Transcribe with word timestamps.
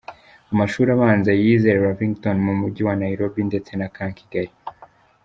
Amashuri 0.53 0.89
abanza 0.95 1.31
yize 1.41 1.69
Lavington 1.83 2.37
mu 2.45 2.53
Mujyi 2.59 2.81
wa 2.87 2.95
Nairobi 3.03 3.39
ndetse 3.49 3.71
na 3.75 3.87
Camp 3.95 4.13
Kigali. 4.17 4.51